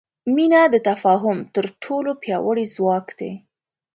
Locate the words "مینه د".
0.33-0.75